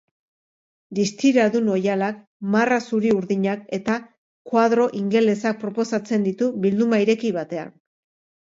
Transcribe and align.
Distiradun 0.99 1.67
oihalak, 1.73 2.23
marra 2.55 2.79
zuri-urdinak 2.81 3.69
eta 3.79 3.99
koadro 4.53 4.89
ingelesak 5.03 5.63
proposatzen 5.67 6.27
ditu 6.31 6.49
bilduma 6.65 7.05
ireki 7.07 7.33
batean. 7.41 7.71